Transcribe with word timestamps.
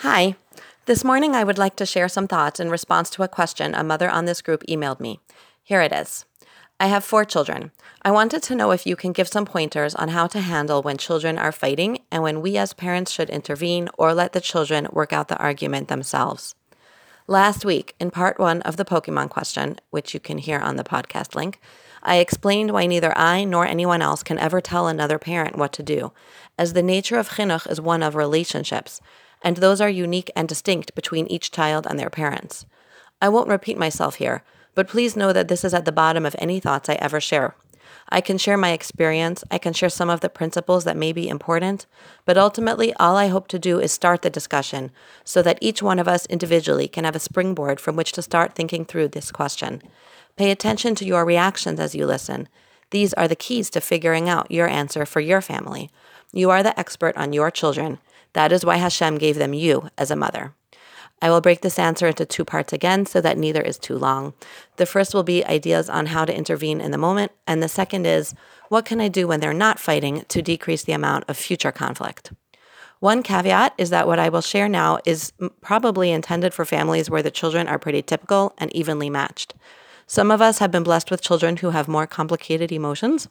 Hi. 0.00 0.36
This 0.84 1.04
morning 1.04 1.34
I 1.34 1.42
would 1.42 1.56
like 1.56 1.74
to 1.76 1.86
share 1.86 2.10
some 2.10 2.28
thoughts 2.28 2.60
in 2.60 2.68
response 2.68 3.08
to 3.10 3.22
a 3.22 3.28
question 3.28 3.74
a 3.74 3.82
mother 3.82 4.10
on 4.10 4.26
this 4.26 4.42
group 4.42 4.62
emailed 4.68 5.00
me. 5.00 5.20
Here 5.62 5.80
it 5.80 5.90
is. 5.90 6.26
I 6.78 6.88
have 6.88 7.02
four 7.02 7.24
children. 7.24 7.70
I 8.02 8.10
wanted 8.10 8.42
to 8.42 8.54
know 8.54 8.72
if 8.72 8.86
you 8.86 8.94
can 8.94 9.12
give 9.12 9.26
some 9.26 9.46
pointers 9.46 9.94
on 9.94 10.08
how 10.08 10.26
to 10.26 10.40
handle 10.40 10.82
when 10.82 10.98
children 10.98 11.38
are 11.38 11.50
fighting 11.50 12.00
and 12.12 12.22
when 12.22 12.42
we 12.42 12.58
as 12.58 12.74
parents 12.74 13.10
should 13.10 13.30
intervene 13.30 13.88
or 13.96 14.12
let 14.12 14.34
the 14.34 14.40
children 14.42 14.86
work 14.92 15.14
out 15.14 15.28
the 15.28 15.38
argument 15.38 15.88
themselves. 15.88 16.54
Last 17.26 17.64
week, 17.64 17.94
in 17.98 18.10
part 18.10 18.38
one 18.38 18.60
of 18.62 18.76
the 18.76 18.84
Pokemon 18.84 19.30
question, 19.30 19.78
which 19.88 20.12
you 20.12 20.20
can 20.20 20.36
hear 20.36 20.58
on 20.58 20.76
the 20.76 20.84
podcast 20.84 21.34
link, 21.34 21.58
I 22.02 22.16
explained 22.16 22.70
why 22.70 22.84
neither 22.84 23.16
I 23.16 23.44
nor 23.44 23.64
anyone 23.64 24.02
else 24.02 24.22
can 24.22 24.38
ever 24.38 24.60
tell 24.60 24.88
another 24.88 25.18
parent 25.18 25.56
what 25.56 25.72
to 25.72 25.82
do, 25.82 26.12
as 26.58 26.74
the 26.74 26.82
nature 26.82 27.16
of 27.18 27.30
chinuch 27.30 27.68
is 27.70 27.80
one 27.80 28.02
of 28.02 28.14
relationships, 28.14 29.00
and 29.42 29.56
those 29.56 29.80
are 29.80 29.88
unique 29.88 30.30
and 30.34 30.48
distinct 30.48 30.94
between 30.94 31.26
each 31.26 31.50
child 31.50 31.86
and 31.86 31.98
their 31.98 32.10
parents. 32.10 32.66
I 33.20 33.28
won't 33.28 33.48
repeat 33.48 33.78
myself 33.78 34.16
here, 34.16 34.42
but 34.74 34.88
please 34.88 35.16
know 35.16 35.32
that 35.32 35.48
this 35.48 35.64
is 35.64 35.74
at 35.74 35.84
the 35.84 35.92
bottom 35.92 36.26
of 36.26 36.36
any 36.38 36.60
thoughts 36.60 36.88
I 36.88 36.94
ever 36.94 37.20
share. 37.20 37.54
I 38.08 38.20
can 38.20 38.38
share 38.38 38.56
my 38.56 38.70
experience, 38.70 39.42
I 39.50 39.58
can 39.58 39.72
share 39.72 39.88
some 39.88 40.10
of 40.10 40.20
the 40.20 40.28
principles 40.28 40.84
that 40.84 40.96
may 40.96 41.12
be 41.12 41.28
important, 41.28 41.86
but 42.24 42.38
ultimately, 42.38 42.94
all 42.94 43.16
I 43.16 43.26
hope 43.26 43.48
to 43.48 43.58
do 43.58 43.80
is 43.80 43.90
start 43.90 44.22
the 44.22 44.30
discussion 44.30 44.92
so 45.24 45.42
that 45.42 45.58
each 45.60 45.82
one 45.82 45.98
of 45.98 46.06
us 46.06 46.26
individually 46.26 46.86
can 46.86 47.04
have 47.04 47.16
a 47.16 47.20
springboard 47.20 47.80
from 47.80 47.96
which 47.96 48.12
to 48.12 48.22
start 48.22 48.54
thinking 48.54 48.84
through 48.84 49.08
this 49.08 49.32
question. 49.32 49.82
Pay 50.36 50.50
attention 50.50 50.94
to 50.96 51.04
your 51.04 51.24
reactions 51.24 51.80
as 51.80 51.94
you 51.94 52.06
listen. 52.06 52.48
These 52.90 53.12
are 53.14 53.26
the 53.26 53.34
keys 53.34 53.70
to 53.70 53.80
figuring 53.80 54.28
out 54.28 54.52
your 54.52 54.68
answer 54.68 55.04
for 55.04 55.20
your 55.20 55.40
family. 55.40 55.90
You 56.32 56.50
are 56.50 56.62
the 56.62 56.78
expert 56.78 57.16
on 57.16 57.32
your 57.32 57.50
children. 57.50 57.98
That 58.36 58.52
is 58.52 58.66
why 58.66 58.76
Hashem 58.76 59.16
gave 59.16 59.36
them 59.36 59.54
you 59.54 59.88
as 59.96 60.10
a 60.10 60.14
mother. 60.14 60.52
I 61.22 61.30
will 61.30 61.40
break 61.40 61.62
this 61.62 61.78
answer 61.78 62.06
into 62.06 62.26
two 62.26 62.44
parts 62.44 62.70
again 62.70 63.06
so 63.06 63.22
that 63.22 63.38
neither 63.38 63.62
is 63.62 63.78
too 63.78 63.96
long. 63.96 64.34
The 64.76 64.84
first 64.84 65.14
will 65.14 65.22
be 65.22 65.42
ideas 65.46 65.88
on 65.88 66.04
how 66.04 66.26
to 66.26 66.36
intervene 66.36 66.82
in 66.82 66.90
the 66.90 66.98
moment, 66.98 67.32
and 67.46 67.62
the 67.62 67.68
second 67.68 68.06
is 68.06 68.34
what 68.68 68.84
can 68.84 69.00
I 69.00 69.08
do 69.08 69.26
when 69.26 69.40
they're 69.40 69.54
not 69.54 69.78
fighting 69.78 70.26
to 70.28 70.42
decrease 70.42 70.84
the 70.84 70.92
amount 70.92 71.24
of 71.28 71.38
future 71.38 71.72
conflict? 71.72 72.30
One 73.00 73.22
caveat 73.22 73.72
is 73.78 73.88
that 73.88 74.06
what 74.06 74.18
I 74.18 74.28
will 74.28 74.42
share 74.42 74.68
now 74.68 74.98
is 75.06 75.32
probably 75.62 76.10
intended 76.10 76.52
for 76.52 76.66
families 76.66 77.08
where 77.08 77.22
the 77.22 77.30
children 77.30 77.66
are 77.66 77.78
pretty 77.78 78.02
typical 78.02 78.52
and 78.58 78.70
evenly 78.76 79.08
matched. 79.08 79.54
Some 80.08 80.30
of 80.30 80.40
us 80.40 80.58
have 80.60 80.70
been 80.70 80.84
blessed 80.84 81.10
with 81.10 81.20
children 81.20 81.56
who 81.56 81.70
have 81.70 81.88
more 81.88 82.06
complicated 82.06 82.70
emotions 82.70 83.28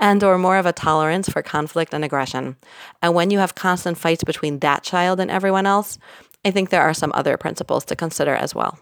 and 0.00 0.24
or 0.24 0.38
more 0.38 0.56
of 0.56 0.66
a 0.66 0.72
tolerance 0.72 1.28
for 1.28 1.40
conflict 1.40 1.94
and 1.94 2.04
aggression. 2.04 2.56
And 3.00 3.14
when 3.14 3.30
you 3.30 3.38
have 3.38 3.54
constant 3.54 3.96
fights 3.96 4.24
between 4.24 4.58
that 4.58 4.82
child 4.82 5.20
and 5.20 5.30
everyone 5.30 5.66
else, 5.66 5.98
I 6.44 6.50
think 6.50 6.70
there 6.70 6.82
are 6.82 6.94
some 6.94 7.12
other 7.14 7.36
principles 7.36 7.84
to 7.86 7.96
consider 7.96 8.34
as 8.34 8.56
well. 8.56 8.80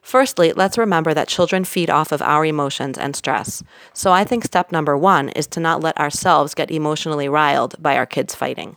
Firstly, 0.00 0.52
let's 0.52 0.78
remember 0.78 1.12
that 1.12 1.26
children 1.26 1.64
feed 1.64 1.90
off 1.90 2.12
of 2.12 2.22
our 2.22 2.44
emotions 2.44 2.96
and 2.96 3.16
stress. 3.16 3.64
So 3.92 4.12
I 4.12 4.22
think 4.22 4.44
step 4.44 4.70
number 4.70 4.96
one 4.96 5.30
is 5.30 5.48
to 5.48 5.60
not 5.60 5.82
let 5.82 5.98
ourselves 5.98 6.54
get 6.54 6.70
emotionally 6.70 7.28
riled 7.28 7.74
by 7.82 7.96
our 7.96 8.06
kids 8.06 8.32
fighting. 8.32 8.76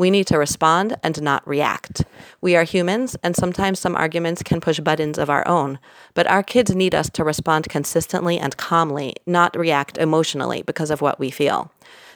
We 0.00 0.10
need 0.10 0.28
to 0.28 0.38
respond 0.38 0.96
and 1.02 1.20
not 1.20 1.46
react. 1.46 2.06
We 2.40 2.56
are 2.56 2.64
humans, 2.64 3.18
and 3.22 3.36
sometimes 3.36 3.78
some 3.78 3.94
arguments 3.94 4.42
can 4.42 4.58
push 4.58 4.80
buttons 4.80 5.18
of 5.18 5.28
our 5.28 5.46
own, 5.46 5.78
but 6.14 6.26
our 6.26 6.42
kids 6.42 6.74
need 6.74 6.94
us 6.94 7.10
to 7.10 7.22
respond 7.22 7.68
consistently 7.68 8.38
and 8.38 8.56
calmly, 8.56 9.12
not 9.26 9.54
react 9.54 9.98
emotionally 9.98 10.62
because 10.62 10.90
of 10.90 11.02
what 11.02 11.18
we 11.18 11.30
feel. 11.30 11.70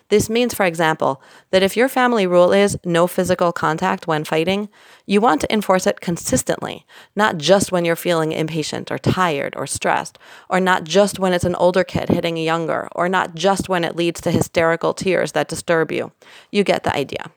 This 0.08 0.30
means, 0.30 0.54
for 0.54 0.64
example, 0.64 1.20
that 1.50 1.62
if 1.62 1.76
your 1.76 1.90
family 1.90 2.26
rule 2.26 2.54
is 2.54 2.78
no 2.86 3.06
physical 3.06 3.52
contact 3.52 4.06
when 4.06 4.24
fighting, 4.24 4.70
you 5.04 5.20
want 5.20 5.42
to 5.42 5.52
enforce 5.52 5.86
it 5.86 6.00
consistently, 6.00 6.86
not 7.14 7.36
just 7.36 7.70
when 7.70 7.84
you're 7.84 7.96
feeling 7.96 8.32
impatient 8.32 8.90
or 8.90 8.96
tired 8.96 9.52
or 9.58 9.66
stressed, 9.66 10.18
or 10.48 10.58
not 10.58 10.84
just 10.84 11.18
when 11.18 11.34
it's 11.34 11.44
an 11.44 11.54
older 11.56 11.84
kid 11.84 12.08
hitting 12.08 12.38
a 12.38 12.42
younger, 12.42 12.88
or 12.92 13.10
not 13.10 13.34
just 13.34 13.68
when 13.68 13.84
it 13.84 13.94
leads 13.94 14.22
to 14.22 14.30
hysterical 14.30 14.94
tears 14.94 15.32
that 15.32 15.48
disturb 15.48 15.92
you. 15.92 16.12
You 16.50 16.64
get 16.64 16.84
the 16.84 16.96
idea. 16.96 17.30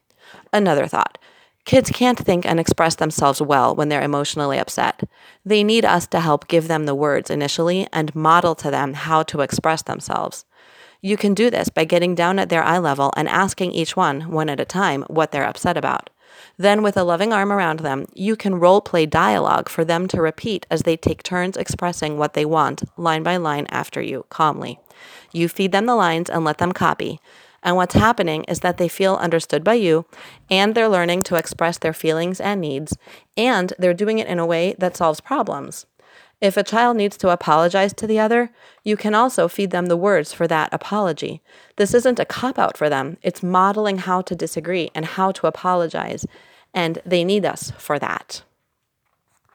Another 0.54 0.88
thought. 0.88 1.18
Kids 1.66 1.92
can't 1.92 2.18
think 2.18 2.46
and 2.46 2.62
express 2.62 2.96
themselves 2.96 3.42
well 3.42 3.76
when 3.76 3.90
they're 3.90 4.02
emotionally 4.02 4.58
upset. 4.58 5.04
They 5.46 5.64
need 5.64 5.84
us 5.84 6.08
to 6.08 6.22
help 6.22 6.48
give 6.48 6.70
them 6.70 6.86
the 6.86 6.96
words 6.96 7.30
initially 7.30 7.88
and 7.92 8.16
model 8.16 8.56
to 8.56 8.72
them 8.72 8.94
how 8.94 9.24
to 9.24 9.42
express 9.42 9.82
themselves. 9.82 10.46
You 11.02 11.18
can 11.18 11.34
do 11.34 11.50
this 11.50 11.68
by 11.68 11.84
getting 11.84 12.16
down 12.16 12.40
at 12.40 12.48
their 12.48 12.64
eye 12.64 12.78
level 12.78 13.12
and 13.18 13.28
asking 13.28 13.74
each 13.74 13.98
one, 13.98 14.32
one 14.32 14.50
at 14.50 14.62
a 14.62 14.66
time, 14.66 15.04
what 15.10 15.32
they're 15.32 15.44
upset 15.46 15.76
about. 15.76 16.10
Then, 16.58 16.82
with 16.84 16.98
a 16.98 17.04
loving 17.04 17.34
arm 17.34 17.52
around 17.52 17.82
them, 17.82 18.06
you 18.14 18.36
can 18.36 18.56
role 18.56 18.82
play 18.82 19.06
dialogue 19.06 19.70
for 19.70 19.84
them 19.84 20.08
to 20.08 20.22
repeat 20.22 20.66
as 20.72 20.84
they 20.84 20.98
take 20.98 21.22
turns 21.22 21.58
expressing 21.58 22.18
what 22.18 22.34
they 22.34 22.46
want, 22.46 22.84
line 22.98 23.24
by 23.24 23.38
line 23.38 23.68
after 23.70 24.02
you, 24.02 24.26
calmly. 24.30 24.80
You 25.32 25.50
feed 25.50 25.72
them 25.72 25.86
the 25.86 25.96
lines 25.96 26.30
and 26.30 26.44
let 26.46 26.58
them 26.58 26.72
copy. 26.72 27.20
And 27.68 27.76
what's 27.76 27.96
happening 27.96 28.46
is 28.46 28.62
that 28.62 28.78
they 28.78 28.88
feel 28.88 29.16
understood 29.16 29.62
by 29.62 29.74
you, 29.74 30.06
and 30.50 30.74
they're 30.74 30.88
learning 30.88 31.24
to 31.24 31.36
express 31.36 31.78
their 31.78 31.92
feelings 31.92 32.40
and 32.40 32.62
needs, 32.62 32.96
and 33.36 33.74
they're 33.78 33.94
doing 33.94 34.20
it 34.20 34.28
in 34.28 34.40
a 34.40 34.46
way 34.46 34.74
that 34.78 34.96
solves 34.96 35.20
problems. 35.20 35.86
If 36.40 36.56
a 36.56 36.64
child 36.64 36.96
needs 36.96 37.18
to 37.18 37.30
apologize 37.30 37.92
to 37.96 38.08
the 38.08 38.20
other, 38.20 38.52
you 38.86 38.96
can 38.96 39.14
also 39.14 39.50
feed 39.50 39.72
them 39.72 39.88
the 39.88 39.98
words 39.98 40.32
for 40.32 40.48
that 40.48 40.74
apology. 40.74 41.42
This 41.76 41.94
isn't 41.94 42.22
a 42.22 42.26
cop 42.26 42.58
out 42.58 42.78
for 42.78 42.88
them, 42.88 43.18
it's 43.22 43.44
modeling 43.44 43.98
how 43.98 44.22
to 44.22 44.34
disagree 44.34 44.90
and 44.96 45.04
how 45.04 45.34
to 45.34 45.48
apologize, 45.48 46.26
and 46.74 47.02
they 47.06 47.26
need 47.26 47.46
us 47.46 47.74
for 47.78 48.00
that. 48.00 48.44